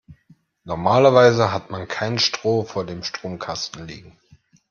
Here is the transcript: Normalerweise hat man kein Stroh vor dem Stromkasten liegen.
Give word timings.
Normalerweise 0.63 1.51
hat 1.53 1.69
man 1.69 1.87
kein 1.87 2.17
Stroh 2.17 2.63
vor 2.63 2.87
dem 2.87 3.03
Stromkasten 3.03 3.85
liegen. 3.87 4.17